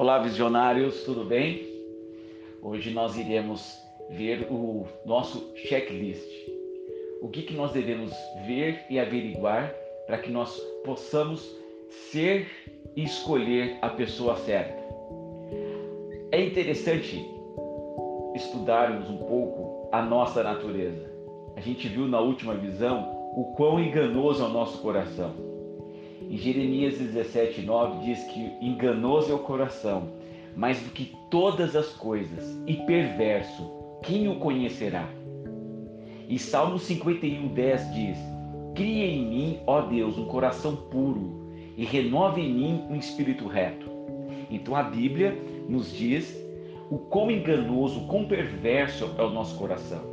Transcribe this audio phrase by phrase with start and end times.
[0.00, 1.60] Olá, visionários, tudo bem?
[2.62, 6.26] Hoje nós iremos ver o nosso checklist.
[7.20, 8.10] O que, que nós devemos
[8.46, 9.74] ver e averiguar
[10.06, 11.54] para que nós possamos
[11.90, 12.48] ser
[12.96, 14.82] e escolher a pessoa certa.
[16.32, 17.22] É interessante
[18.34, 21.12] estudarmos um pouco a nossa natureza.
[21.56, 23.02] A gente viu na última visão
[23.36, 25.49] o quão enganoso é o nosso coração.
[26.30, 30.10] Em Jeremias 17, 9 diz que enganoso é o coração,
[30.54, 33.68] mais do que todas as coisas, e perverso,
[34.00, 35.08] quem o conhecerá?
[36.28, 38.18] E Salmo 51, 10 diz:
[38.76, 43.90] Cria em mim, ó Deus, um coração puro, e renove em mim um espírito reto.
[44.48, 45.36] Então a Bíblia
[45.68, 46.40] nos diz
[46.88, 50.04] o quão enganoso, o quão perverso é o nosso coração.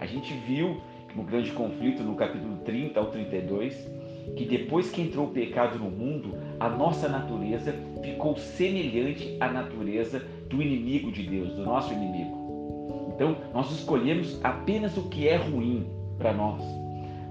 [0.00, 0.80] A gente viu
[1.14, 4.00] no grande conflito, no capítulo 30 ao 32,
[4.36, 10.20] que depois que entrou o pecado no mundo, a nossa natureza ficou semelhante à natureza
[10.48, 13.12] do inimigo de Deus, do nosso inimigo.
[13.14, 15.86] Então, nós escolhemos apenas o que é ruim
[16.18, 16.62] para nós.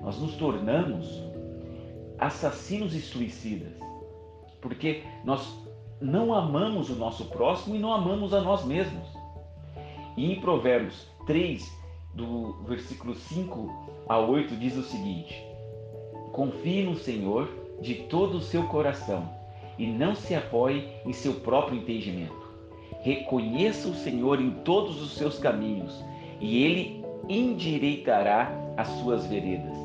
[0.04, 1.24] Nós nos tornamos
[2.18, 3.74] assassinos e suicidas,
[4.62, 5.56] porque nós
[6.02, 9.08] não amamos o nosso próximo e não amamos a nós mesmos.
[10.16, 11.80] E em Provérbios 3,
[12.14, 15.49] do versículo 5 a 8, diz o seguinte:
[16.40, 17.50] Confie no Senhor
[17.82, 19.30] de todo o seu coração
[19.78, 22.48] e não se apoie em seu próprio entendimento.
[23.02, 26.02] Reconheça o Senhor em todos os seus caminhos
[26.40, 29.78] e ele endireitará as suas veredas.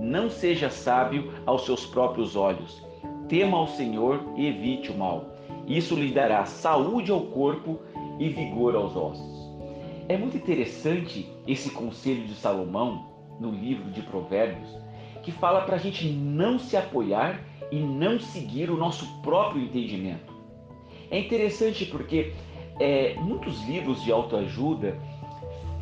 [0.00, 2.82] Não seja sábio aos seus próprios olhos.
[3.28, 5.26] Tema ao Senhor e evite o mal.
[5.68, 7.78] Isso lhe dará saúde ao corpo
[8.18, 9.52] e vigor aos ossos.
[10.08, 13.06] É muito interessante esse conselho de Salomão
[13.38, 14.81] no livro de Provérbios,
[15.22, 20.32] que fala para a gente não se apoiar e não seguir o nosso próprio entendimento.
[21.10, 22.32] É interessante porque
[22.80, 24.98] é, muitos livros de autoajuda,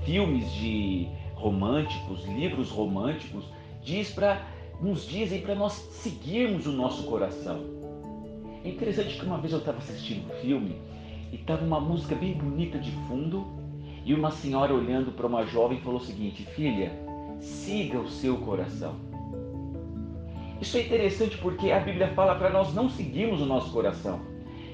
[0.05, 3.45] filmes de românticos, livros românticos,
[3.83, 4.43] diz para
[4.81, 7.61] nos dizem para nós seguirmos o nosso coração.
[8.65, 10.77] É interessante que uma vez eu estava assistindo um filme
[11.31, 13.47] e estava uma música bem bonita de fundo
[14.05, 16.93] e uma senhora olhando para uma jovem falou o seguinte: Filha,
[17.41, 19.10] siga o seu coração.
[20.61, 24.21] Isso é interessante porque a Bíblia fala para nós não seguirmos o nosso coração,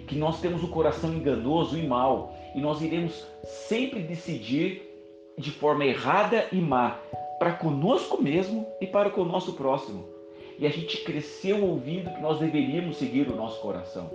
[0.09, 4.83] que nós temos o coração enganoso e mau, e nós iremos sempre decidir
[5.39, 6.99] de forma errada e má
[7.39, 10.05] para conosco mesmo e para com o nosso próximo.
[10.59, 14.11] E a gente cresceu ouvindo que nós deveríamos seguir o nosso coração.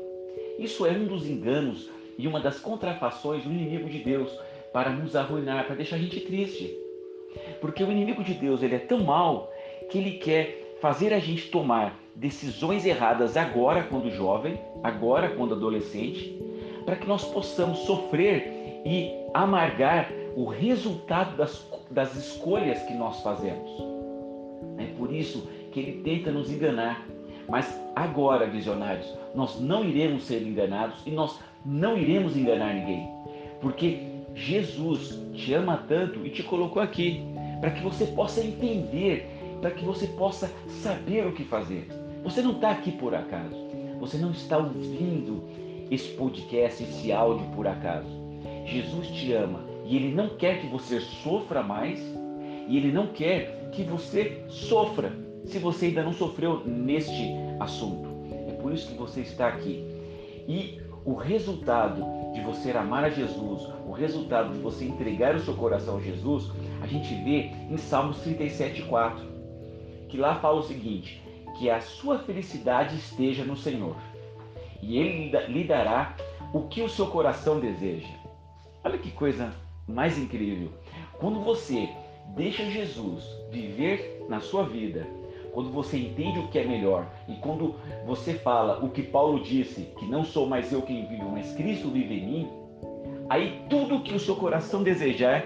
[0.59, 4.31] Isso é um dos enganos e uma das contrafações do inimigo de Deus
[4.73, 6.75] para nos arruinar, para deixar a gente triste.
[7.61, 9.53] Porque o inimigo de Deus ele é tão mau
[9.89, 16.37] que ele quer fazer a gente tomar decisões erradas agora, quando jovem, agora, quando adolescente,
[16.85, 23.69] para que nós possamos sofrer e amargar o resultado das, das escolhas que nós fazemos.
[24.79, 27.05] É por isso que ele tenta nos enganar.
[27.47, 33.07] Mas agora, visionários, nós não iremos ser enganados e nós não iremos enganar ninguém.
[33.61, 33.99] Porque
[34.33, 37.23] Jesus te ama tanto e te colocou aqui
[37.59, 40.51] para que você possa entender para que você possa
[40.81, 41.87] saber o que fazer.
[42.23, 43.55] Você não está aqui por acaso.
[43.99, 45.43] Você não está ouvindo
[45.91, 48.09] esse podcast, esse áudio por acaso.
[48.65, 51.99] Jesus te ama e Ele não quer que você sofra mais
[52.67, 55.13] e Ele não quer que você sofra
[55.45, 58.09] se você ainda não sofreu neste assunto.
[58.47, 59.85] É por isso que você está aqui.
[60.47, 65.53] E o resultado de você amar a Jesus, o resultado de você entregar o seu
[65.55, 66.49] coração a Jesus,
[66.81, 69.30] a gente vê em Salmos 37,4
[70.11, 71.23] que lá fala o seguinte:
[71.57, 73.95] que a sua felicidade esteja no Senhor,
[74.81, 76.15] e Ele lhe dará
[76.53, 78.13] o que o seu coração deseja.
[78.83, 79.53] Olha que coisa
[79.87, 80.69] mais incrível!
[81.17, 81.89] Quando você
[82.35, 85.07] deixa Jesus viver na sua vida,
[85.53, 87.75] quando você entende o que é melhor e quando
[88.05, 91.89] você fala o que Paulo disse, que não sou mais eu quem vive, mas Cristo
[91.89, 92.49] vive em mim,
[93.29, 95.45] aí tudo que o seu coração desejar,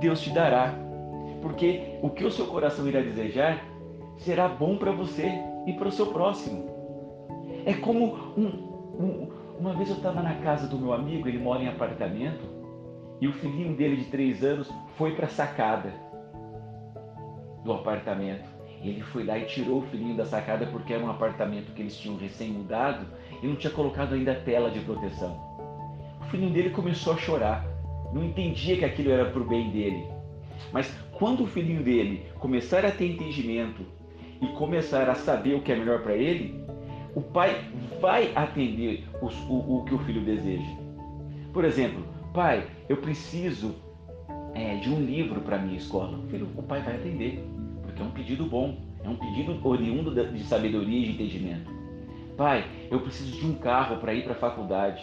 [0.00, 0.74] Deus te dará.
[1.40, 3.64] Porque o que o seu coração irá desejar
[4.18, 5.30] será bom para você
[5.66, 6.66] e para o seu próximo.
[7.64, 9.28] É como um, um,
[9.58, 12.44] uma vez eu estava na casa do meu amigo, ele mora em apartamento,
[13.20, 15.92] e o filhinho dele de três anos foi para a sacada
[17.64, 18.48] do apartamento.
[18.80, 21.96] Ele foi lá e tirou o filhinho da sacada porque era um apartamento que eles
[21.96, 23.06] tinham recém-mudado
[23.42, 25.36] e não tinha colocado ainda tela de proteção.
[26.20, 27.66] O filhinho dele começou a chorar,
[28.12, 30.06] não entendia que aquilo era para o bem dele.
[30.72, 33.84] Mas quando o filhinho dele começar a ter entendimento
[34.40, 36.62] e começar a saber o que é melhor para ele,
[37.14, 37.64] o pai
[38.00, 40.70] vai atender os, o, o que o filho deseja.
[41.52, 43.74] Por exemplo, pai, eu preciso
[44.54, 46.18] é, de um livro para minha escola.
[46.18, 47.44] O, filho, o pai vai atender,
[47.82, 51.70] porque é um pedido bom, é um pedido oriundo de sabedoria e de entendimento.
[52.36, 55.02] Pai, eu preciso de um carro para ir para a faculdade.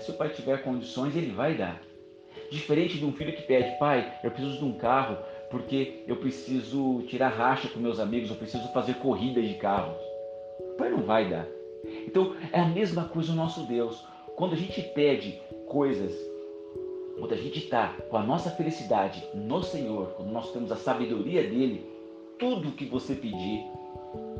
[0.00, 1.80] Se o pai tiver condições, ele vai dar.
[2.50, 5.16] Diferente de um filho que pede, pai, eu preciso de um carro
[5.50, 9.96] porque eu preciso tirar racha com meus amigos, eu preciso fazer corrida de carros.
[10.60, 11.46] O pai não vai dar.
[12.06, 14.04] Então é a mesma coisa o nosso Deus.
[14.36, 16.14] Quando a gente pede coisas,
[17.18, 21.42] quando a gente está com a nossa felicidade no Senhor, quando nós temos a sabedoria
[21.42, 21.84] dele,
[22.38, 23.64] tudo que você pedir,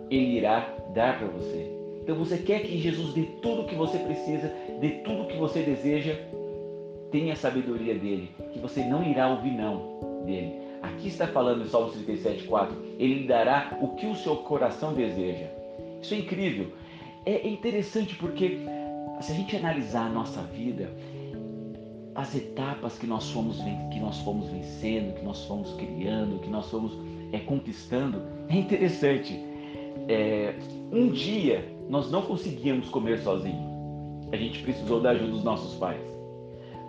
[0.08, 1.70] ele irá dar para você.
[2.02, 4.48] Então você quer que Jesus dê tudo o que você precisa,
[4.80, 6.14] dê tudo o que você deseja,
[7.10, 10.59] tenha a sabedoria dele, que você não irá ouvir não dele.
[10.82, 14.94] Aqui está falando em Salmos 37, 4, ele lhe dará o que o seu coração
[14.94, 15.46] deseja.
[16.00, 16.72] Isso é incrível.
[17.26, 18.58] É interessante porque
[19.20, 20.90] se a gente analisar a nossa vida,
[22.14, 23.58] as etapas que nós fomos,
[23.92, 26.92] que nós fomos vencendo, que nós fomos criando, que nós fomos
[27.32, 29.38] é, conquistando, é interessante.
[30.08, 30.54] É,
[30.90, 33.68] um dia nós não conseguíamos comer sozinho.
[34.32, 36.00] A gente precisou da ajuda dos nossos pais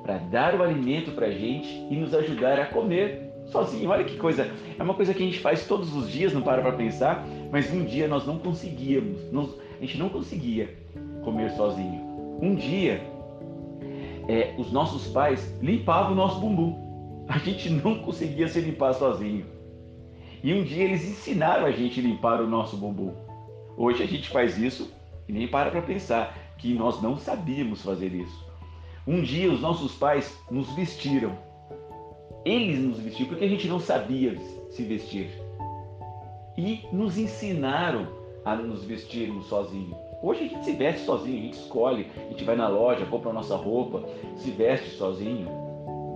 [0.04, 3.90] para dar o alimento para a gente e nos ajudar a comer sozinho.
[3.90, 4.50] Olha que coisa,
[4.80, 7.72] é uma coisa que a gente faz todos os dias, não para para pensar, mas
[7.72, 10.76] um dia nós não conseguíamos, não, a gente não conseguia
[11.24, 12.02] comer sozinho.
[12.42, 13.02] Um dia,
[14.28, 17.26] é, os nossos pais limpavam o nosso bumbum.
[17.28, 19.46] A gente não conseguia se limpar sozinho.
[20.44, 23.14] E um dia eles ensinaram a gente a limpar o nosso bumbum.
[23.78, 24.92] Hoje a gente faz isso
[25.28, 28.52] e nem para para pensar que nós não sabíamos fazer isso.
[29.06, 31.51] Um dia os nossos pais nos vestiram.
[32.44, 34.38] Eles nos vestiram porque a gente não sabia
[34.70, 35.30] se vestir.
[36.58, 38.08] E nos ensinaram
[38.44, 39.98] a nos vestirmos sozinhos.
[40.24, 43.30] Hoje a gente se veste sozinho, a gente escolhe, a gente vai na loja, compra
[43.32, 44.04] a nossa roupa,
[44.36, 45.48] se veste sozinho.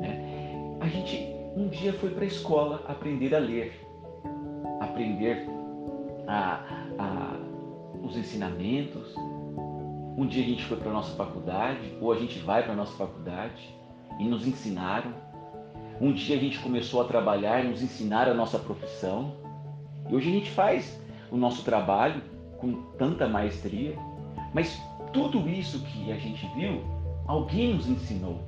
[0.01, 0.77] Né?
[0.79, 3.73] A gente um dia foi para a escola aprender a ler,
[4.81, 5.47] aprender
[6.27, 6.65] a,
[6.99, 7.37] a,
[8.03, 9.15] os ensinamentos,
[10.17, 12.75] um dia a gente foi para a nossa faculdade, ou a gente vai para a
[12.75, 13.73] nossa faculdade
[14.19, 15.13] e nos ensinaram.
[15.99, 19.33] Um dia a gente começou a trabalhar nos ensinaram a nossa profissão.
[20.09, 20.99] E hoje a gente faz
[21.31, 22.21] o nosso trabalho
[22.57, 23.97] com tanta maestria.
[24.53, 24.77] Mas
[25.13, 26.83] tudo isso que a gente viu,
[27.25, 28.41] alguém nos ensinou.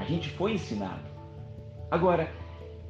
[0.00, 1.02] A gente foi ensinado.
[1.90, 2.28] Agora,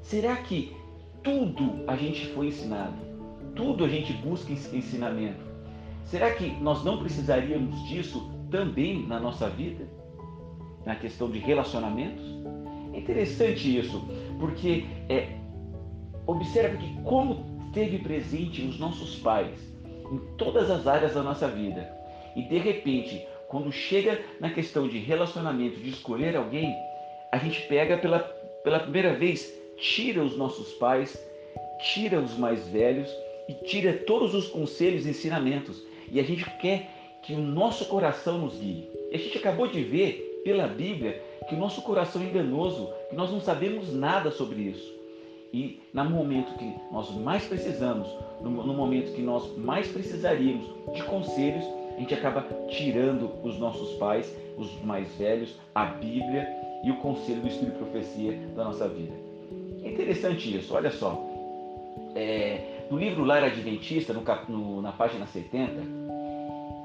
[0.01, 0.75] será que
[1.23, 2.97] tudo a gente foi ensinado?
[3.55, 5.45] Tudo a gente busca ensinamento?
[6.05, 9.87] Será que nós não precisaríamos disso também na nossa vida?
[10.87, 12.25] Na questão de relacionamentos?
[12.99, 14.05] Interessante isso,
[14.39, 15.29] porque é,
[16.27, 19.59] observa que como esteve presente os nossos pais
[20.11, 21.99] em todas as áreas da nossa vida
[22.35, 26.75] e de repente, quando chega na questão de relacionamento, de escolher alguém,
[27.33, 28.21] a gente pega pela,
[28.63, 31.19] pela primeira vez, tira os nossos pais,
[31.81, 33.11] tira os mais velhos
[33.49, 36.89] e tira todos os conselhos e ensinamentos e a gente quer
[37.23, 38.89] que o nosso coração nos guie.
[39.11, 43.17] E a gente acabou de ver pela Bíblia que o nosso coração é enganoso, que
[43.17, 44.99] nós não sabemos nada sobre isso.
[45.53, 48.07] E no momento que nós mais precisamos,
[48.41, 51.65] no, momento que nós mais precisaríamos de conselhos,
[51.97, 56.47] a gente acaba tirando os nossos pais, os mais velhos, a Bíblia
[56.85, 59.15] e o conselho do Espírito de Profecia da nossa vida.
[59.83, 61.19] É interessante isso, olha só.
[62.15, 65.73] É, no livro Lar Adventista, no, no, na página 70,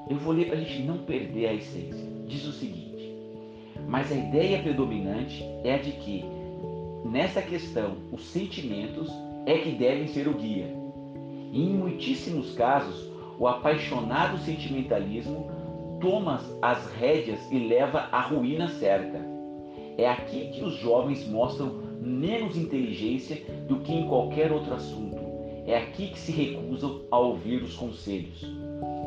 [0.08, 2.04] eu vou ler para a gente não perder a essência.
[2.26, 2.83] Diz o seguinte:
[3.88, 6.24] Mas a ideia predominante é a de que,
[7.04, 9.10] nessa questão, os sentimentos
[9.46, 10.66] é que devem ser o guia.
[11.52, 15.50] E em muitíssimos casos, o apaixonado sentimentalismo
[16.00, 19.20] toma as rédeas e leva à ruína certa.
[19.96, 25.24] É aqui que os jovens mostram menos inteligência do que em qualquer outro assunto
[25.66, 28.44] é aqui que se recusam a ouvir os conselhos.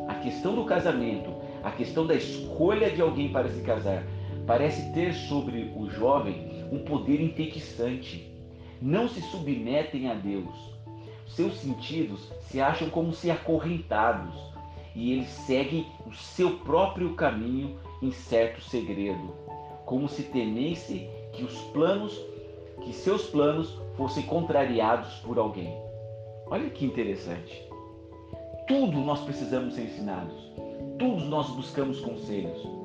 [0.08, 1.30] A questão do casamento,
[1.62, 4.04] a questão da escolha de alguém para se casar,
[4.48, 8.32] parece ter sobre o jovem um poder enfeitiçante.
[8.80, 10.72] Não se submetem a Deus.
[11.26, 14.34] Seus sentidos se acham como se acorrentados
[14.94, 19.34] e eles seguem o seu próprio caminho em certo segredo,
[19.84, 22.18] como se temesse que os planos,
[22.80, 25.76] que seus planos fossem contrariados por alguém.
[26.46, 27.62] Olha que interessante.
[28.66, 30.50] Tudo nós precisamos ser ensinados.
[30.98, 32.77] Tudo nós buscamos conselhos.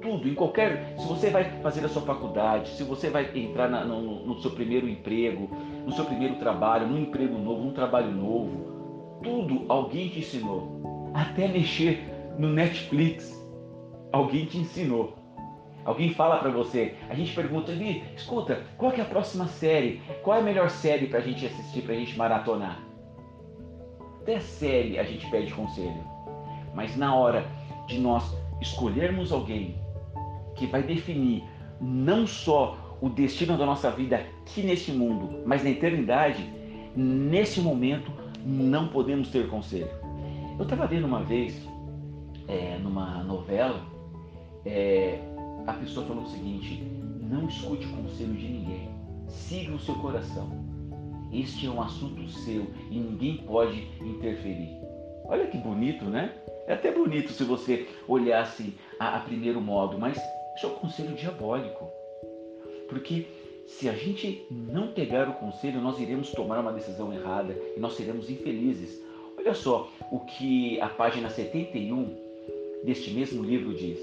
[0.00, 0.94] Tudo, em qualquer.
[0.98, 4.50] Se você vai fazer a sua faculdade, se você vai entrar na, no, no seu
[4.52, 5.48] primeiro emprego,
[5.84, 11.10] no seu primeiro trabalho, num emprego novo, num trabalho novo, tudo alguém te ensinou.
[11.14, 12.04] Até mexer
[12.38, 13.36] no Netflix.
[14.12, 15.18] Alguém te ensinou.
[15.84, 20.02] Alguém fala para você, a gente pergunta, Li, escuta, qual é a próxima série?
[20.22, 22.82] Qual é a melhor série para a gente assistir, para a gente maratonar?
[24.20, 26.04] Até série a gente pede conselho.
[26.74, 27.46] Mas na hora
[27.86, 29.80] de nós escolhermos alguém
[30.58, 31.44] que vai definir
[31.80, 36.44] não só o destino da nossa vida aqui neste mundo, mas na eternidade,
[36.96, 38.10] nesse momento
[38.44, 39.90] não podemos ter conselho.
[40.58, 41.56] Eu estava vendo uma vez,
[42.48, 43.80] é, numa novela,
[44.66, 45.20] é,
[45.66, 46.82] a pessoa falou o seguinte:
[47.22, 48.88] não escute o conselho de ninguém,
[49.28, 50.50] siga o seu coração.
[51.32, 54.76] Este é um assunto seu e ninguém pode interferir.
[55.26, 56.32] Olha que bonito, né?
[56.66, 60.18] É até bonito se você olhasse a, a primeiro modo, mas
[60.58, 61.88] isso é um conselho diabólico.
[62.88, 63.26] Porque
[63.64, 67.94] se a gente não pegar o conselho, nós iremos tomar uma decisão errada e nós
[67.94, 69.00] seremos infelizes.
[69.38, 72.12] Olha só o que a página 71
[72.82, 74.00] deste mesmo livro diz.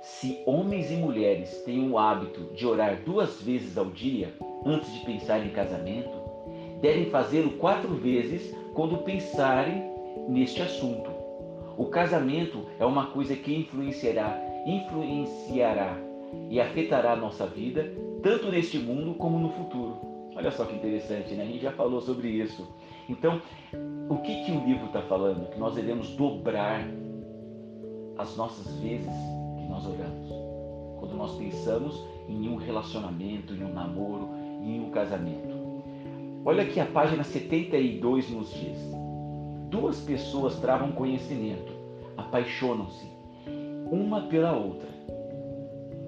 [0.00, 4.32] Se homens e mulheres têm o hábito de orar duas vezes ao dia
[4.64, 6.16] antes de pensar em casamento,
[6.80, 9.82] devem fazê-lo quatro vezes quando pensarem
[10.28, 11.10] neste assunto.
[11.76, 15.96] O casamento é uma coisa que influenciará, influenciará
[16.48, 19.96] e afetará a nossa vida, tanto neste mundo como no futuro.
[20.36, 21.42] Olha só que interessante, né?
[21.42, 22.68] A gente já falou sobre isso.
[23.08, 23.42] Então,
[24.08, 25.50] o que, que o livro está falando?
[25.50, 26.86] Que nós devemos dobrar
[28.16, 29.12] as nossas vezes
[29.58, 30.30] que nós oramos.
[31.00, 34.28] Quando nós pensamos em um relacionamento, em um namoro,
[34.62, 35.58] em um casamento.
[36.44, 38.78] Olha que a página 72 nos diz.
[39.68, 41.72] Duas pessoas travam conhecimento,
[42.16, 43.19] apaixonam-se
[43.90, 44.88] uma pela outra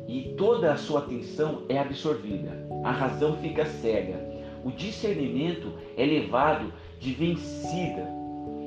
[0.07, 2.67] e toda a sua atenção é absorvida.
[2.85, 4.21] A razão fica cega.
[4.65, 8.09] O discernimento é levado de vencida.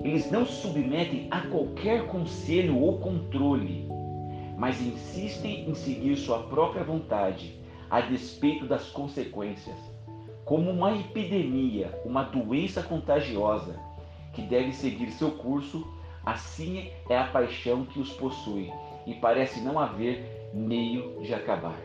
[0.04, 3.88] Eles não submetem a qualquer conselho ou controle,
[4.58, 9.78] mas insistem em seguir sua própria vontade, a despeito das consequências.
[10.44, 13.80] Como uma epidemia, uma doença contagiosa
[14.34, 15.88] que deve seguir seu curso,
[16.26, 18.72] assim é a paixão que os possui,
[19.06, 21.80] e parece não haver meio de acabar.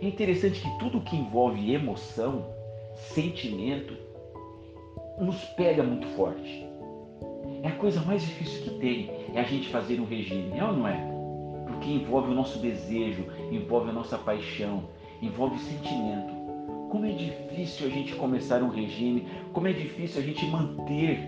[0.00, 2.46] É interessante que tudo que envolve emoção,
[2.94, 3.94] sentimento,
[5.20, 6.66] nos pega muito forte.
[7.62, 10.72] É a coisa mais difícil que tem, é a gente fazer um regime, é ou
[10.72, 10.96] não é?
[11.66, 14.84] Porque envolve o nosso desejo, envolve a nossa paixão,
[15.20, 16.32] envolve o sentimento.
[16.90, 21.18] Como é difícil a gente começar um regime, como é difícil a gente manter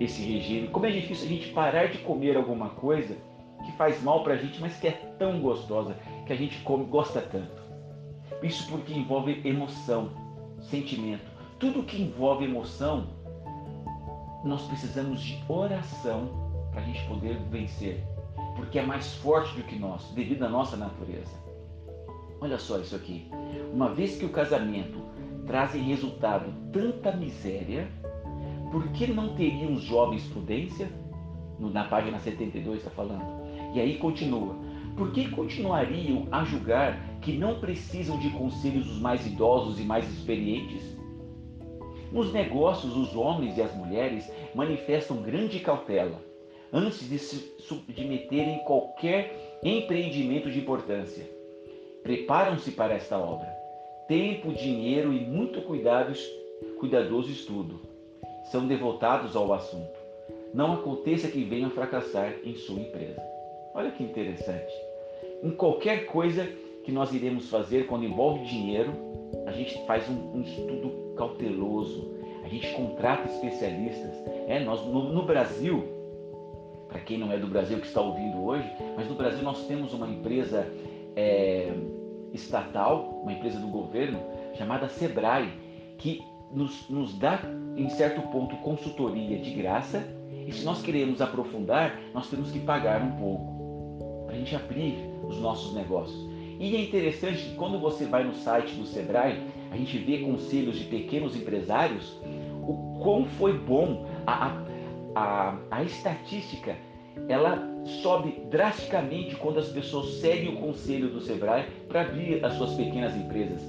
[0.00, 3.16] esse regime, como é difícil a gente parar de comer alguma coisa
[3.64, 5.96] que faz mal para a gente, mas que é tão gostosa,
[6.26, 7.62] que a gente come, gosta tanto.
[8.42, 10.10] Isso porque envolve emoção,
[10.60, 11.24] sentimento.
[11.58, 13.08] Tudo que envolve emoção,
[14.44, 18.04] nós precisamos de oração para a gente poder vencer,
[18.54, 21.34] porque é mais forte do que nós, devido à nossa natureza.
[22.40, 23.30] Olha só isso aqui.
[23.72, 25.00] Uma vez que o casamento
[25.46, 27.88] traz em resultado tanta miséria,
[28.70, 30.90] por que não teriam os jovens prudência?
[31.58, 33.35] Na página 72 está falando.
[33.76, 34.56] E aí continua.
[34.96, 40.10] Por que continuariam a julgar que não precisam de conselhos dos mais idosos e mais
[40.10, 40.96] experientes?
[42.10, 46.18] Nos negócios, os homens e as mulheres manifestam grande cautela
[46.72, 51.28] antes de se submeterem qualquer empreendimento de importância.
[52.02, 53.54] Preparam-se para esta obra.
[54.08, 56.14] Tempo, dinheiro e muito cuidado,
[56.80, 57.82] cuidadoso estudo.
[58.50, 59.98] São devotados ao assunto.
[60.54, 63.35] Não aconteça que venham fracassar em sua empresa.
[63.76, 64.72] Olha que interessante.
[65.42, 66.48] Em qualquer coisa
[66.82, 68.90] que nós iremos fazer quando envolve dinheiro,
[69.46, 74.14] a gente faz um, um estudo cauteloso, a gente contrata especialistas.
[74.48, 75.84] É, nós no, no Brasil,
[76.88, 78.66] para quem não é do Brasil que está ouvindo hoje,
[78.96, 80.66] mas no Brasil nós temos uma empresa
[81.14, 81.70] é,
[82.32, 84.20] estatal, uma empresa do governo
[84.54, 85.52] chamada Sebrae,
[85.98, 87.42] que nos, nos dá
[87.76, 90.02] em certo ponto consultoria de graça
[90.46, 93.55] e se nós queremos aprofundar, nós temos que pagar um pouco
[94.36, 96.28] a gente abrir os nossos negócios.
[96.58, 99.40] E é interessante que quando você vai no site do Sebrae,
[99.70, 102.18] a gente vê conselhos de pequenos empresários,
[102.62, 104.62] o quão foi bom a,
[105.14, 106.76] a, a estatística
[107.28, 107.66] ela
[108.02, 113.16] sobe drasticamente quando as pessoas seguem o conselho do Sebrae para abrir as suas pequenas
[113.16, 113.62] empresas.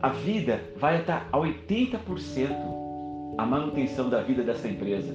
[0.00, 2.84] A vida vai estar a 80%
[3.36, 5.14] a manutenção da vida dessa empresa.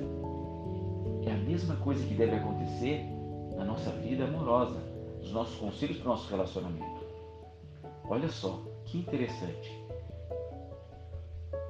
[1.25, 3.05] É a mesma coisa que deve acontecer
[3.59, 4.81] na nossa vida amorosa,
[5.19, 7.05] nos nossos conselhos para o nosso relacionamento.
[8.09, 9.69] Olha só, que interessante.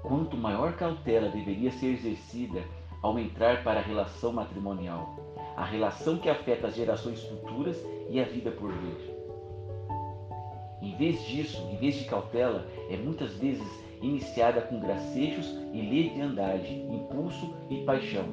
[0.03, 2.63] Quanto maior cautela deveria ser exercida,
[3.01, 5.15] ao entrar para a relação matrimonial,
[5.57, 9.15] a relação que afeta as gerações futuras e a vida por vir.
[10.81, 13.67] Em vez disso, em vez de cautela, é muitas vezes
[14.01, 18.25] iniciada com gracejos e leviandade, impulso e paixão,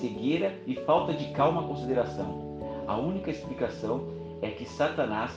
[0.00, 2.49] cegueira e falta de calma consideração.
[2.90, 4.08] A única explicação
[4.42, 5.30] é que Satanás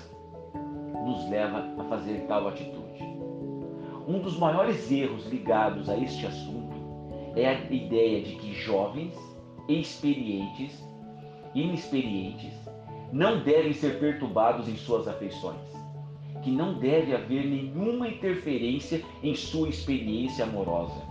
[1.06, 3.04] nos leva a fazer tal atitude.
[4.08, 6.76] Um dos maiores erros ligados a este assunto
[7.36, 9.14] é a ideia de que jovens,
[9.70, 10.84] experientes,
[11.54, 12.56] inexperientes,
[13.12, 15.62] não devem ser perturbados em suas afeições,
[16.42, 21.04] que não deve haver nenhuma interferência em sua experiência amorosa.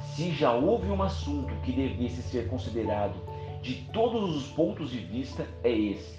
[0.00, 3.29] Se já houve um assunto que devesse ser considerado
[3.62, 6.18] de todos os pontos de vista, é esse: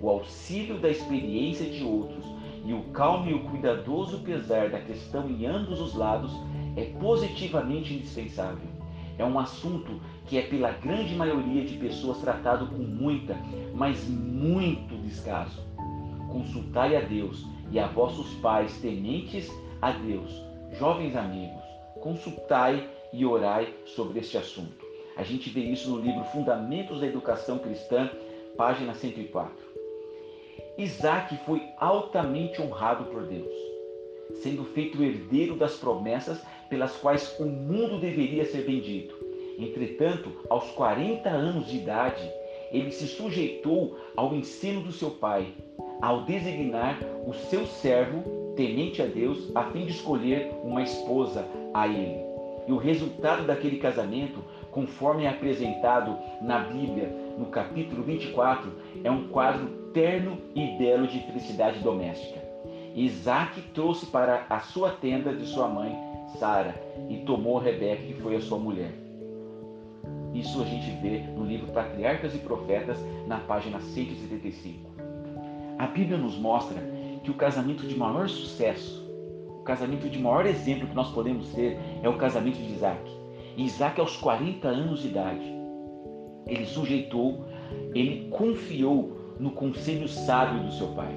[0.00, 2.24] o auxílio da experiência de outros
[2.64, 6.32] e o calmo e o cuidadoso pesar da questão em ambos os lados
[6.76, 8.68] é positivamente indispensável.
[9.18, 13.36] É um assunto que é pela grande maioria de pessoas tratado com muita,
[13.74, 15.60] mas muito descaso.
[16.30, 19.50] Consultai a Deus e a vossos pais tementes
[19.82, 20.42] a Deus,
[20.78, 21.62] jovens amigos,
[22.00, 24.89] consultai e orai sobre este assunto.
[25.20, 28.08] A gente vê isso no livro Fundamentos da Educação Cristã,
[28.56, 29.52] página 104.
[30.78, 33.52] Isaac foi altamente honrado por Deus,
[34.42, 39.14] sendo feito herdeiro das promessas pelas quais o mundo deveria ser bendito.
[39.58, 42.26] Entretanto, aos 40 anos de idade,
[42.72, 45.52] ele se sujeitou ao ensino do seu pai,
[46.00, 51.86] ao designar o seu servo, temente a Deus, a fim de escolher uma esposa a
[51.86, 52.30] ele.
[52.66, 57.08] E o resultado daquele casamento, conforme é apresentado na Bíblia,
[57.38, 58.70] no capítulo 24,
[59.02, 62.40] é um quadro terno e belo de felicidade doméstica.
[62.94, 65.96] Isaac trouxe para a sua tenda de sua mãe,
[66.38, 66.74] Sara,
[67.08, 68.92] e tomou Rebeca, que foi a sua mulher.
[70.34, 74.90] Isso a gente vê no livro Patriarcas e Profetas, na página 175.
[75.78, 76.80] A Bíblia nos mostra
[77.24, 79.08] que o casamento de maior sucesso,
[79.48, 83.19] o casamento de maior exemplo que nós podemos ter é o casamento de Isaac.
[83.64, 85.44] Isaac, aos 40 anos de idade,
[86.46, 87.46] ele sujeitou,
[87.94, 91.14] ele confiou no conselho sábio do seu pai.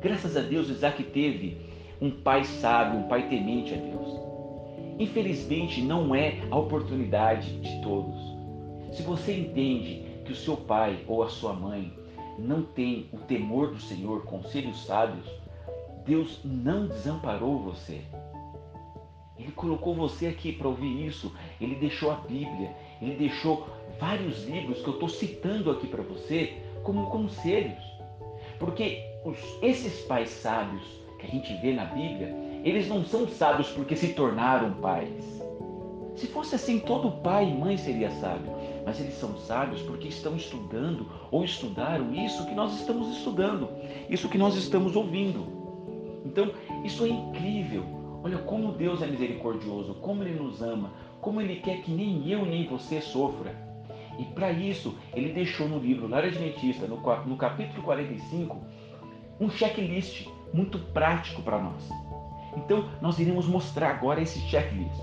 [0.00, 1.58] Graças a Deus, Isaac teve
[2.00, 4.20] um pai sábio, um pai temente a Deus.
[4.98, 8.20] Infelizmente, não é a oportunidade de todos.
[8.92, 11.92] Se você entende que o seu pai ou a sua mãe
[12.38, 15.26] não tem o temor do Senhor, conselhos sábios,
[16.04, 18.00] Deus não desamparou você.
[19.42, 21.32] Ele colocou você aqui para ouvir isso.
[21.60, 22.70] Ele deixou a Bíblia.
[23.00, 23.66] Ele deixou
[23.98, 27.82] vários livros que eu estou citando aqui para você como conselhos.
[28.60, 30.82] Porque os, esses pais sábios
[31.18, 32.32] que a gente vê na Bíblia,
[32.64, 35.42] eles não são sábios porque se tornaram pais.
[36.14, 38.52] Se fosse assim, todo pai e mãe seria sábio.
[38.86, 43.68] Mas eles são sábios porque estão estudando ou estudaram isso que nós estamos estudando,
[44.08, 45.44] isso que nós estamos ouvindo.
[46.24, 46.52] Então,
[46.84, 48.01] isso é incrível.
[48.24, 52.44] Olha como Deus é misericordioso, como Ele nos ama, como Ele quer que nem eu
[52.46, 53.72] nem você sofra.
[54.18, 58.58] E para isso, ele deixou no livro Lar Adventista, no, no capítulo 45,
[59.40, 61.88] um checklist muito prático para nós.
[62.56, 65.00] Então, nós iremos mostrar agora esse checklist.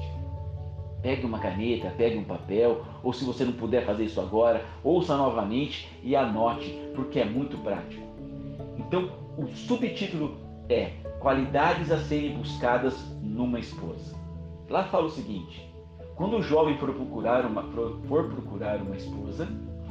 [1.02, 5.18] Pegue uma caneta, pegue um papel, ou se você não puder fazer isso agora, ouça
[5.18, 8.04] novamente e anote, porque é muito prático.
[8.78, 10.38] Então, o subtítulo
[10.70, 14.16] é Qualidades a serem buscadas numa esposa.
[14.70, 15.70] Lá fala o seguinte:
[16.16, 17.64] quando o jovem for procurar uma,
[18.08, 19.48] for procurar uma esposa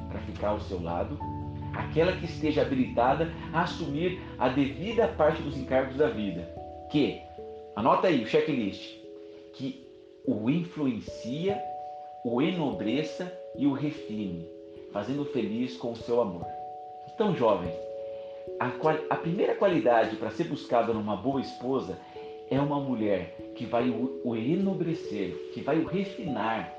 [0.09, 1.19] para ficar ao seu lado,
[1.75, 6.49] aquela que esteja habilitada a assumir a devida parte dos encargos da vida,
[6.91, 7.21] que,
[7.77, 8.99] anota aí o checklist,
[9.55, 9.87] que
[10.27, 11.59] o influencia,
[12.25, 14.47] o enobreça e o refine,
[14.93, 16.47] fazendo feliz com o seu amor.
[17.14, 17.73] Então, jovem,
[18.59, 18.71] a,
[19.11, 21.99] a primeira qualidade para ser buscada numa boa esposa
[22.51, 26.73] é uma mulher que vai o, enobrecer, que vai o refinar,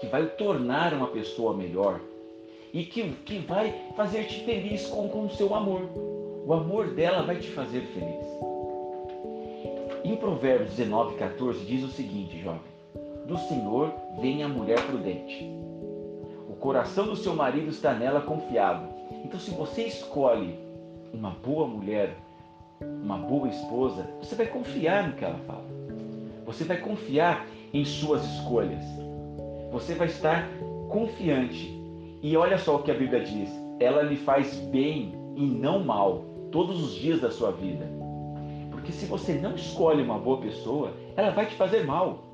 [0.00, 2.00] que vai o tornar uma pessoa melhor
[2.72, 5.82] e que, que vai fazer-te feliz com, com o seu amor.
[6.46, 8.26] O amor dela vai te fazer feliz.
[10.04, 12.60] Em Provérbios 19, 14 diz o seguinte, jovem:
[13.26, 15.44] Do Senhor vem a mulher prudente.
[16.48, 18.88] O coração do seu marido está nela confiado.
[19.24, 20.65] Então, se você escolhe
[21.16, 22.14] uma boa mulher,
[22.80, 25.64] uma boa esposa, você vai confiar no que ela fala.
[26.44, 28.84] Você vai confiar em suas escolhas.
[29.72, 30.48] Você vai estar
[30.88, 31.74] confiante.
[32.22, 33.50] E olha só o que a Bíblia diz:
[33.80, 37.86] ela lhe faz bem e não mal todos os dias da sua vida.
[38.70, 42.24] Porque se você não escolhe uma boa pessoa, ela vai te fazer mal.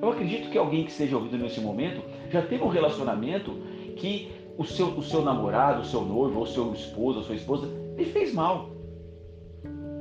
[0.00, 3.52] Eu acredito que alguém que seja ouvido nesse momento já teve um relacionamento
[3.96, 7.68] que o seu, o seu namorado, o seu noivo, ou seu esposo, ou sua esposa
[8.00, 8.70] lhe fez mal.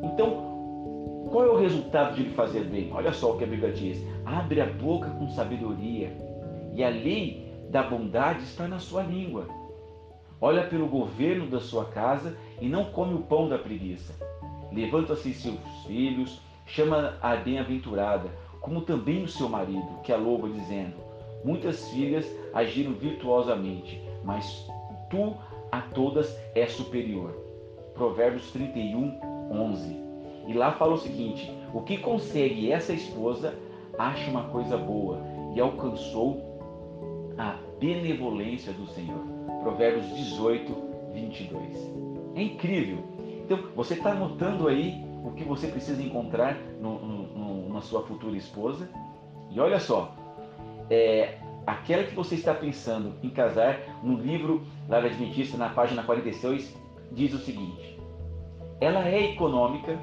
[0.03, 2.91] Então, qual é o resultado de lhe fazer bem?
[2.93, 6.15] Olha só o que a Bíblia diz: abre a boca com sabedoria,
[6.73, 9.47] e a lei da bondade está na sua língua.
[10.41, 14.15] Olha pelo governo da sua casa e não come o pão da preguiça.
[14.71, 18.29] Levanta-se seus filhos, chama a bem-aventurada,
[18.61, 20.95] como também o seu marido, que a louva, dizendo:
[21.43, 24.65] Muitas filhas agiram virtuosamente, mas
[25.09, 25.35] tu
[25.71, 27.48] a todas és superior.
[27.99, 29.19] Provérbios 31,
[29.51, 29.99] 11.
[30.47, 33.53] E lá fala o seguinte: O que consegue essa esposa
[33.97, 35.19] acha uma coisa boa
[35.53, 36.41] e alcançou
[37.37, 39.19] a benevolência do Senhor.
[39.61, 40.73] Provérbios 18,
[41.13, 41.91] 22.
[42.35, 42.99] É incrível.
[43.43, 48.37] Então, você está notando aí o que você precisa encontrar no, no, na sua futura
[48.37, 48.89] esposa?
[49.51, 50.15] E olha só,
[50.89, 56.88] é, aquela que você está pensando em casar, no livro Lara Adventista, na página 46,
[57.11, 57.99] diz o seguinte:
[58.81, 59.99] ela é econômica,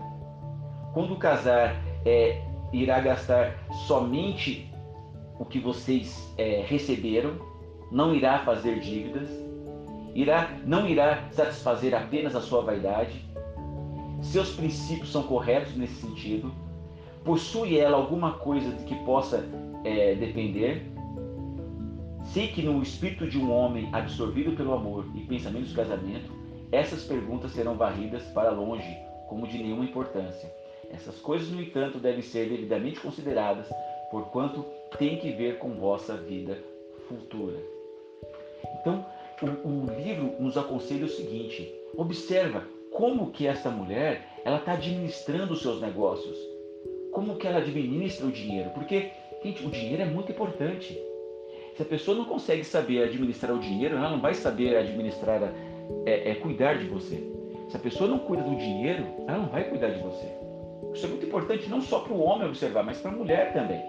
[0.92, 2.42] quando casar, é,
[2.72, 3.54] irá gastar
[3.86, 4.70] somente
[5.38, 7.32] o que vocês é, receberam,
[7.90, 9.28] não irá fazer dívidas,
[10.14, 13.24] irá, não irá satisfazer apenas a sua vaidade.
[14.22, 16.52] Seus princípios são corretos nesse sentido.
[17.24, 19.44] Possui ela alguma coisa de que possa
[19.84, 20.90] é, depender?
[22.24, 26.32] Sei que no espírito de um homem absorvido pelo amor e pensamentos de casamento,
[26.72, 28.96] essas perguntas serão varridas para longe
[29.28, 30.50] como de nenhuma importância.
[30.90, 33.68] Essas coisas, no entanto, devem ser devidamente consideradas,
[34.10, 34.64] porquanto
[34.98, 36.58] tem que ver com vossa vida
[37.08, 37.58] futura.
[38.80, 39.04] Então,
[39.42, 45.52] o, o livro nos aconselha o seguinte: observa como que essa mulher ela está administrando
[45.52, 46.36] os seus negócios,
[47.12, 49.10] como que ela administra o dinheiro, porque
[49.42, 50.98] gente, o dinheiro é muito importante.
[51.76, 55.52] Se a pessoa não consegue saber administrar o dinheiro, ela não vai saber administrar,
[56.04, 57.32] é, é, cuidar de você.
[57.68, 60.26] Se a pessoa não cuida do dinheiro, ela não vai cuidar de você.
[60.94, 63.82] Isso é muito importante não só para o homem observar, mas para a mulher também.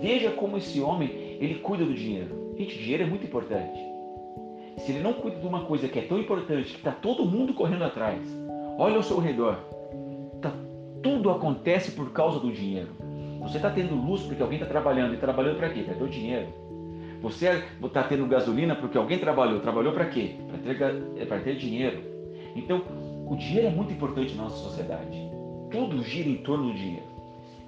[0.00, 2.54] Veja como esse homem ele cuida do dinheiro.
[2.58, 3.78] Gente, dinheiro é muito importante.
[4.78, 7.54] Se ele não cuida de uma coisa que é tão importante, que está todo mundo
[7.54, 8.20] correndo atrás,
[8.78, 9.58] olha ao seu redor.
[10.40, 10.52] Tá,
[11.02, 12.90] tudo acontece por causa do dinheiro.
[13.42, 15.14] Você está tendo luz porque alguém está trabalhando.
[15.14, 15.82] E trabalhando para quê?
[15.82, 16.48] Para ter o dinheiro.
[17.20, 19.60] Você está tendo gasolina porque alguém trabalhou.
[19.60, 20.36] Trabalhou para quê?
[20.48, 22.00] Para ter, ter dinheiro.
[22.54, 22.82] Então,
[23.26, 25.28] o dinheiro é muito importante na nossa sociedade
[25.70, 27.06] tudo gira em torno do dinheiro.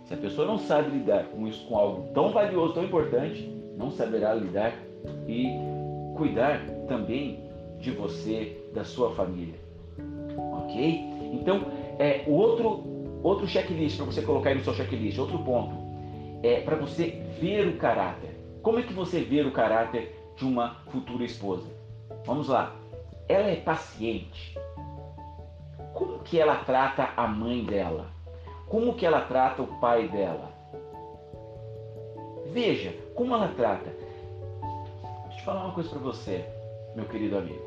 [0.05, 3.91] Se a pessoa não sabe lidar com isso, com algo tão valioso, tão importante, não
[3.91, 4.75] saberá lidar
[5.29, 5.47] e
[6.17, 7.41] cuidar também
[7.79, 9.55] de você, da sua família.
[10.37, 11.05] Ok?
[11.33, 11.67] Então,
[11.99, 12.85] é, o outro,
[13.23, 15.75] outro checklist para você colocar aí no seu checklist, outro ponto,
[16.43, 18.31] é para você ver o caráter.
[18.63, 21.67] Como é que você vê o caráter de uma futura esposa?
[22.27, 22.77] Vamos lá.
[23.27, 24.59] Ela é paciente.
[25.95, 28.07] Como que ela trata a mãe dela?
[28.69, 30.53] Como que ela trata o pai dela?
[32.53, 33.91] Veja como ela trata.
[35.29, 36.45] Deixa eu falar uma coisa para você,
[36.95, 37.63] meu querido amigo.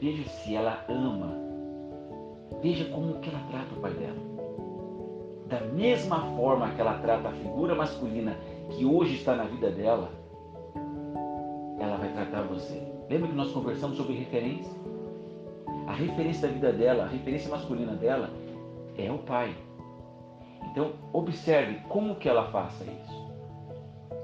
[0.00, 1.36] Veja se ela ama.
[2.62, 4.32] Veja como que ela trata o pai dela.
[5.46, 8.36] Da mesma forma que ela trata a figura masculina
[8.76, 10.10] que hoje está na vida dela,
[11.78, 12.82] ela vai tratar você.
[13.08, 14.82] Lembra que nós conversamos sobre referência?
[15.86, 18.30] a referência da vida dela, a referência masculina dela
[18.96, 19.54] é o pai.
[20.70, 23.22] Então, observe como que ela faça isso.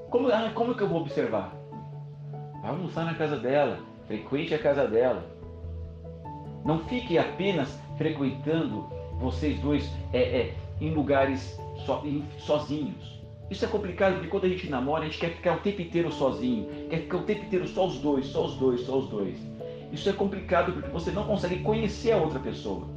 [0.09, 1.53] Como, ah, como que eu vou observar?
[2.61, 5.23] Vai almoçar na casa dela, frequente a casa dela.
[6.65, 8.87] Não fique apenas frequentando
[9.19, 13.18] vocês dois é, é, em lugares so, em, sozinhos.
[13.49, 16.11] Isso é complicado porque quando a gente namora, a gente quer ficar o tempo inteiro
[16.11, 19.39] sozinho, quer ficar o tempo inteiro só os dois, só os dois, só os dois.
[19.91, 22.87] Isso é complicado porque você não consegue conhecer a outra pessoa.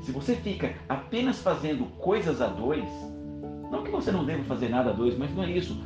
[0.00, 2.88] Se você fica apenas fazendo coisas a dois,
[3.70, 5.76] não que você não deva fazer nada a dois, mas não é isso.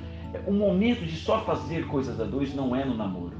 [0.46, 3.36] O momento de só fazer coisas a dois não é no namoro.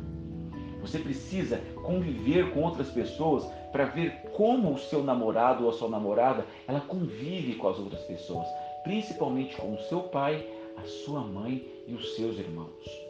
[0.80, 5.88] Você precisa conviver com outras pessoas para ver como o seu namorado ou a sua
[5.88, 8.46] namorada ela convive com as outras pessoas,
[8.84, 13.06] principalmente com o seu pai, a sua mãe e os seus irmãos.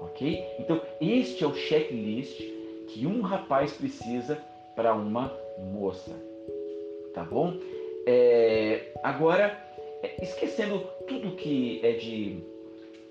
[0.00, 0.44] Ok?
[0.58, 2.38] Então, este é o checklist
[2.88, 4.38] que um rapaz precisa
[4.74, 5.32] para uma
[5.72, 6.14] moça.
[7.14, 7.54] Tá bom?
[8.06, 9.58] É, agora,
[10.02, 12.38] é, esquecendo tudo que é de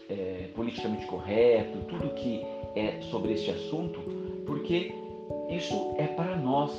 [0.09, 2.41] é, politicamente correto, tudo que
[2.75, 3.99] é sobre este assunto,
[4.45, 4.93] porque
[5.49, 6.71] isso é para nós,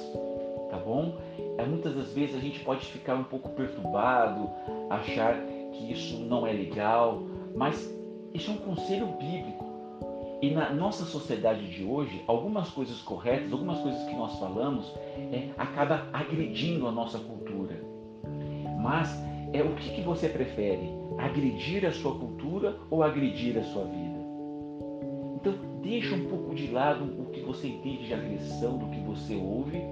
[0.70, 1.18] tá bom?
[1.58, 4.48] É, muitas das vezes a gente pode ficar um pouco perturbado,
[4.88, 5.36] achar
[5.78, 7.22] que isso não é legal,
[7.54, 7.96] Mas
[8.34, 9.64] isso é um conselho bíblico.
[10.40, 14.92] E na nossa sociedade de hoje, algumas coisas corretas, algumas coisas que nós falamos,
[15.32, 17.82] é, acaba agredindo a nossa cultura.
[18.80, 19.10] Mas
[19.52, 20.90] é o que, que você prefere?
[21.18, 24.18] Agredir a sua cultura ou agredir a sua vida?
[25.40, 29.34] Então, deixa um pouco de lado o que você entende de agressão, do que você
[29.34, 29.82] ouve,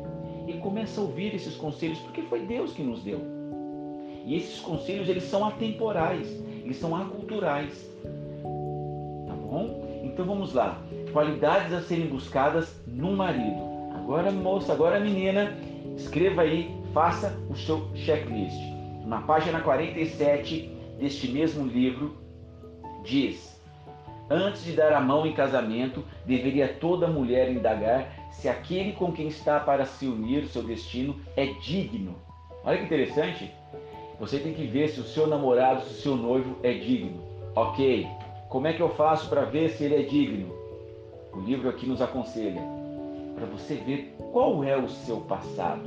[0.47, 3.36] e começa a ouvir esses conselhos, porque foi Deus que nos deu.
[4.27, 6.29] E esses conselhos, eles são atemporais,
[6.65, 7.89] eles são aculturais.
[8.03, 10.01] Tá bom?
[10.03, 10.83] Então vamos lá.
[11.13, 13.63] Qualidades a serem buscadas no marido.
[13.95, 15.57] Agora, moça, agora menina,
[15.97, 18.61] escreva aí, faça o seu checklist.
[19.05, 22.17] Na página 47 deste mesmo livro,
[23.05, 23.61] diz:
[24.29, 29.29] Antes de dar a mão em casamento, deveria toda mulher indagar se aquele com quem
[29.29, 32.17] está para se unir o seu destino é digno.
[32.65, 33.53] Olha que interessante.
[34.19, 37.21] Você tem que ver se o seu namorado, se o seu noivo é digno.
[37.55, 38.07] Ok,
[38.49, 40.55] como é que eu faço para ver se ele é digno?
[41.35, 42.63] O livro aqui nos aconselha
[43.35, 45.83] para você ver qual é o seu passado.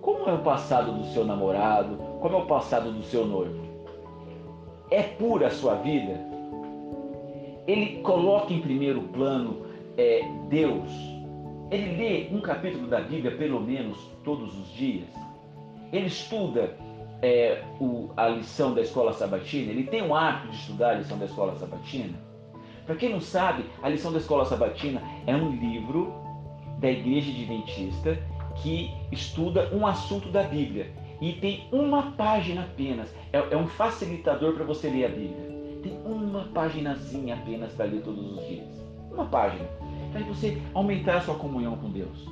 [0.00, 1.96] Como é o passado do seu namorado?
[2.20, 3.60] Como é o passado do seu noivo?
[4.90, 6.20] É pura a sua vida?
[7.66, 10.90] Ele coloca em primeiro plano é, Deus.
[11.70, 15.08] Ele lê um capítulo da Bíblia pelo menos todos os dias.
[15.92, 16.76] Ele estuda
[17.22, 21.16] é, o, a lição da escola sabatina, ele tem um hábito de estudar a lição
[21.16, 22.18] da escola sabatina.
[22.84, 26.12] Para quem não sabe, a lição da escola sabatina é um livro
[26.78, 28.18] da igreja adventista
[28.56, 33.14] que estuda um assunto da Bíblia e tem uma página apenas.
[33.32, 35.52] É, é um facilitador para você ler a Bíblia.
[35.80, 38.66] Tem uma paginazinha apenas para ler todos os dias.
[39.12, 39.64] Uma página.
[40.12, 42.28] Para você aumentar a sua comunhão com Deus.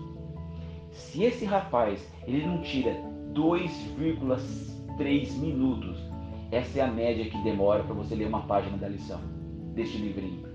[0.91, 2.93] Se esse rapaz ele não tira
[3.33, 5.97] 2,5 3 minutos.
[6.53, 9.19] Essa é a média que demora para você ler uma página da lição
[9.75, 10.47] deste livrinho.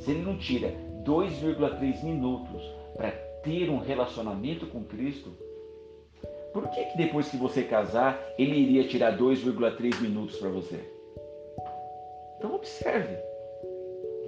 [0.00, 2.60] Se ele não tira 2,3 minutos
[2.96, 3.12] para
[3.44, 5.30] ter um relacionamento com Cristo,
[6.52, 10.80] por que, que depois que você casar, ele iria tirar 2,3 minutos para você?
[12.38, 13.16] Então observe.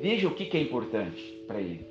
[0.00, 1.84] Veja o que, que é importante para ele.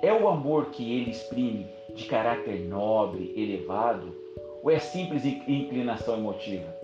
[0.00, 4.16] É o amor que ele exprime de caráter nobre, elevado,
[4.62, 6.75] ou é simples inclinação emotiva?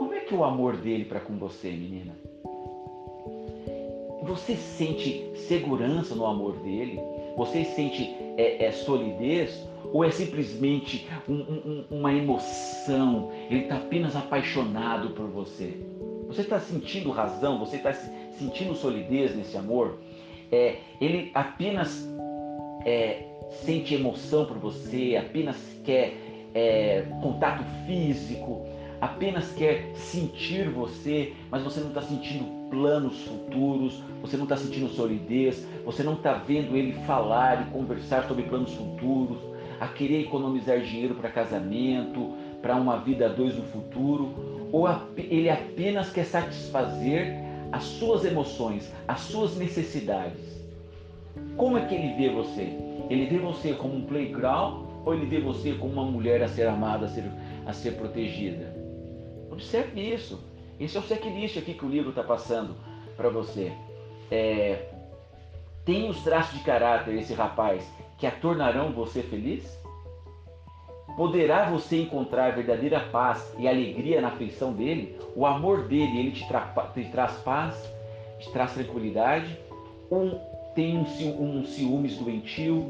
[0.00, 2.16] Como é que é o amor dele para com você, menina?
[4.22, 6.98] Você sente segurança no amor dele?
[7.36, 9.62] Você sente é, é solidez?
[9.92, 13.30] Ou é simplesmente um, um, uma emoção?
[13.50, 15.74] Ele está apenas apaixonado por você?
[16.28, 17.58] Você está sentindo razão?
[17.58, 19.98] Você está sentindo solidez nesse amor?
[20.50, 22.08] É, ele apenas
[22.86, 25.14] é, sente emoção por você?
[25.20, 26.14] Apenas quer
[26.54, 28.79] é, contato físico?
[29.00, 34.88] Apenas quer sentir você, mas você não está sentindo planos futuros, você não está sentindo
[34.88, 39.38] solidez, você não está vendo ele falar e conversar sobre planos futuros,
[39.80, 44.86] a querer economizar dinheiro para casamento, para uma vida a dois no futuro, ou
[45.16, 47.34] ele apenas quer satisfazer
[47.72, 50.60] as suas emoções, as suas necessidades.
[51.56, 52.68] Como é que ele vê você?
[53.08, 56.66] Ele vê você como um playground ou ele vê você como uma mulher a ser
[56.66, 57.24] amada, a ser,
[57.66, 58.69] a ser protegida?
[59.50, 60.42] Observe isso.
[60.78, 62.74] Esse é o checklist aqui que o livro está passando
[63.16, 63.72] para você.
[64.30, 64.86] É,
[65.84, 67.86] tem os traços de caráter esse rapaz
[68.18, 69.78] que a tornarão você feliz?
[71.16, 75.18] Poderá você encontrar verdadeira paz e alegria na afeição dele?
[75.34, 76.60] O amor dele, ele te, tra
[76.94, 77.92] te traz paz,
[78.38, 79.58] te traz tranquilidade?
[80.08, 80.40] Ou
[80.74, 81.04] tem um,
[81.42, 82.86] um ciúmes doentio?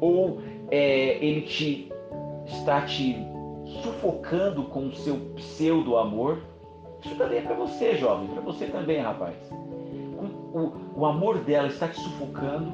[0.00, 1.92] Ou é, ele te
[2.46, 3.33] está te
[3.82, 6.38] sufocando com o seu pseudo amor.
[7.04, 9.36] Isso também é para você, jovem, para você também, rapaz.
[9.52, 12.72] O, o, o, amor dela está te sufocando,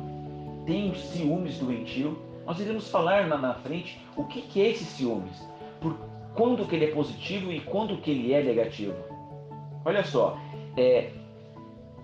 [0.67, 2.17] tem ciúmes doentio.
[2.47, 5.47] Nós iremos falar lá na frente o que, que é esse ciúmes,
[5.81, 5.97] por
[6.35, 8.95] quando que ele é positivo e quando que ele é negativo.
[9.85, 10.39] Olha só,
[10.77, 11.11] é,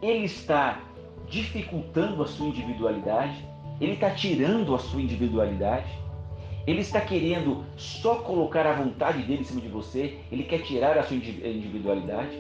[0.03, 0.81] ele está
[1.29, 3.45] dificultando a sua individualidade,
[3.81, 5.87] ele está tirando a sua individualidade,
[6.67, 10.99] ele está querendo só colocar a vontade dele em cima de você, ele quer tirar
[10.99, 12.37] a sua individualidade.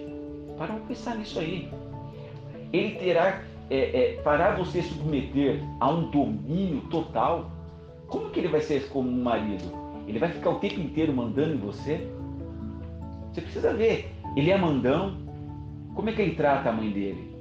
[0.59, 1.69] Para pensar nisso aí.
[2.73, 7.51] Ele terá, é, é, para você submeter a um domínio total,
[8.09, 9.65] como que ele vai ser como um marido?
[10.09, 12.09] Ele vai ficar o tempo inteiro mandando em você?
[13.33, 14.11] Você precisa ver.
[14.37, 15.17] Ele é mandão.
[15.95, 17.37] Como é que ele trata a mãe dele?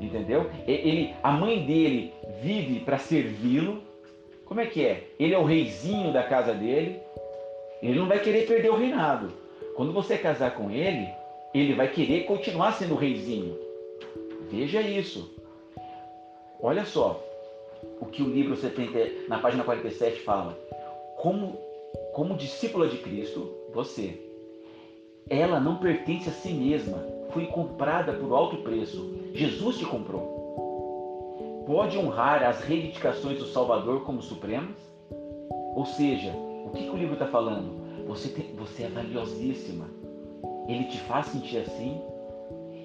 [0.00, 0.50] Entendeu?
[0.66, 3.82] Ele, a mãe dele vive para servi-lo,
[4.46, 5.10] como é que é?
[5.18, 7.00] Ele é o reizinho da casa dele,
[7.82, 9.32] ele não vai querer perder o reinado.
[9.74, 11.06] Quando você casar com ele,
[11.52, 13.58] ele vai querer continuar sendo reizinho.
[14.50, 15.34] Veja isso.
[16.60, 17.22] Olha só
[18.00, 20.56] o que o livro 70, na página 47 fala.
[21.18, 21.58] Como,
[22.14, 24.18] como discípula de Cristo, você,
[25.28, 29.14] ela não pertence a si mesma, foi comprada por alto preço.
[29.34, 30.45] Jesus te comprou.
[31.66, 34.76] Pode honrar as reivindicações do Salvador como supremas?
[35.74, 36.30] Ou seja,
[36.64, 38.06] o que, que o livro está falando?
[38.06, 39.86] Você, tem, você é valiosíssima.
[40.68, 42.00] Ele te faz sentir assim?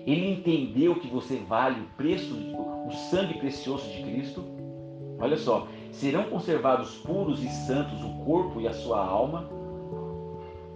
[0.08, 2.36] Ele entendeu que você vale o preço,
[2.88, 4.44] o sangue precioso de Cristo?
[5.20, 9.48] Olha só, serão conservados puros e santos o corpo e a sua alma?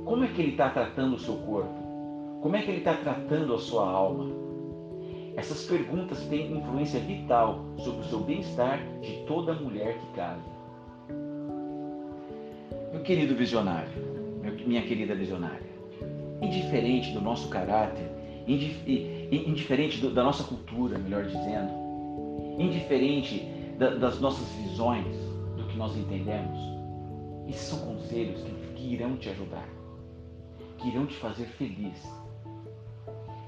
[0.06, 1.74] Como é que ele está tratando o seu corpo?
[2.40, 4.45] Como é que ele está tratando a sua alma?
[5.38, 10.56] Essas perguntas têm influência vital sobre o seu bem-estar de toda mulher que casa.
[12.92, 13.90] Meu querido visionário,
[14.66, 15.70] minha querida visionária,
[16.42, 18.10] indiferente do nosso caráter,
[18.48, 21.72] indiferente da nossa cultura, melhor dizendo,
[22.58, 23.46] indiferente
[23.78, 25.16] das nossas visões,
[25.58, 26.60] do que nós entendemos,
[27.48, 28.42] esses são conselhos
[28.76, 29.68] que irão te ajudar,
[30.78, 32.02] que irão te fazer feliz,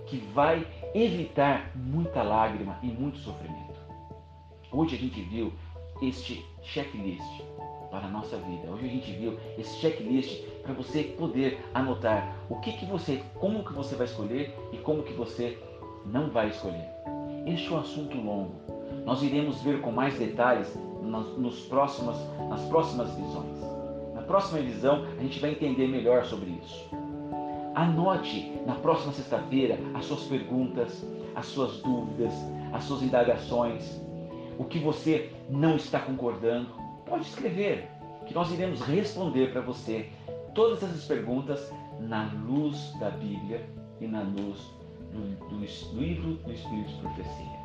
[0.05, 3.79] que vai evitar muita lágrima e muito sofrimento.
[4.71, 5.53] Hoje a gente viu
[6.01, 7.41] este checklist
[7.89, 8.69] para a nossa vida.
[8.69, 13.63] Hoje a gente viu esse checklist para você poder anotar o que, que você, como
[13.63, 15.57] que você vai escolher e como que você
[16.05, 16.87] não vai escolher.
[17.45, 18.55] Este é um assunto longo.
[19.05, 22.17] Nós iremos ver com mais detalhes nas, nos próximos,
[22.49, 23.57] nas próximas visões.
[24.13, 26.89] Na próxima visão a gente vai entender melhor sobre isso.
[27.77, 32.33] Anote na próxima sexta-feira as suas perguntas, as suas dúvidas,
[32.73, 34.01] as suas indagações,
[34.57, 36.69] o que você não está concordando.
[37.05, 37.87] Pode escrever,
[38.25, 40.09] que nós iremos responder para você
[40.55, 43.69] todas essas perguntas na luz da Bíblia
[44.01, 44.59] e na luz
[45.13, 45.59] do, do,
[45.99, 47.59] livro do Espírito de Profecia.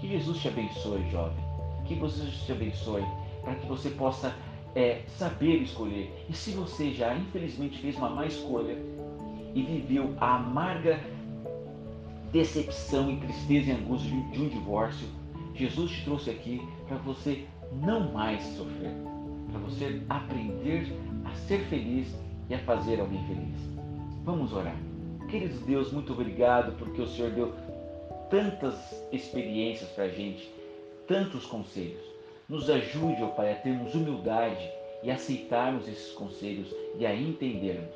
[0.00, 1.44] Que Jesus te abençoe, jovem.
[1.84, 3.04] Que Jesus te abençoe
[3.44, 4.34] para que você possa
[4.74, 6.12] é, saber escolher.
[6.28, 8.76] E se você já infelizmente fez uma má escolha,
[9.54, 11.00] e viveu a amarga
[12.32, 15.06] decepção e tristeza e angústia de um divórcio,
[15.54, 18.92] Jesus te trouxe aqui para você não mais sofrer,
[19.50, 20.86] para você aprender
[21.24, 22.08] a ser feliz
[22.48, 23.56] e a fazer alguém feliz.
[24.24, 24.76] Vamos orar.
[25.28, 27.54] Querido Deus, muito obrigado porque o Senhor deu
[28.30, 28.74] tantas
[29.12, 30.50] experiências para a gente,
[31.06, 32.02] tantos conselhos.
[32.48, 34.68] Nos ajude, ó Pai, a termos humildade
[35.02, 37.94] e aceitarmos esses conselhos e a entendermos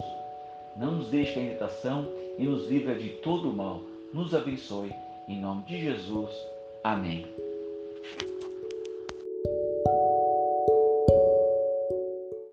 [0.77, 2.07] não nos deixe em tentação
[2.39, 3.83] e nos livra de todo o mal.
[4.13, 4.93] Nos abençoe.
[5.29, 6.31] Em nome de Jesus.
[6.85, 7.27] Amém.